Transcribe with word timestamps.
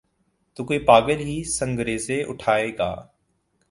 تو 0.57 0.63
کوئی 0.63 0.79
پاگل 0.79 1.19
ہی 1.19 1.43
سنگریزے 1.43 2.21
اٹھائے 2.23 2.77
گا۔ 2.77 2.93